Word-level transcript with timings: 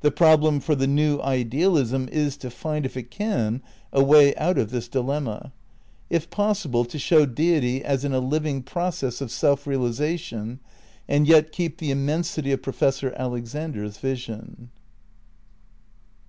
The 0.00 0.10
problem 0.10 0.58
for 0.58 0.74
the 0.74 0.88
new 0.88 1.20
idealism 1.20 2.08
is 2.10 2.36
to 2.38 2.50
find, 2.50 2.84
if 2.84 2.96
it 2.96 3.12
can, 3.12 3.62
a 3.92 4.02
way 4.02 4.34
out 4.34 4.58
of 4.58 4.72
this 4.72 4.88
dilemma; 4.88 5.52
if 6.10 6.28
pos 6.30 6.66
sible 6.66 6.84
to 6.88 6.98
show 6.98 7.26
Deity 7.26 7.80
as 7.84 8.04
in 8.04 8.12
a 8.12 8.18
living 8.18 8.64
process 8.64 9.20
of 9.20 9.30
self 9.30 9.64
reali 9.64 9.90
sation, 9.90 10.58
and 11.08 11.28
yet 11.28 11.52
keep 11.52 11.78
the 11.78 11.92
immensity 11.92 12.50
of 12.50 12.60
Professor 12.60 13.14
Alex 13.16 13.54
ander's 13.54 13.98
vision. 13.98 14.70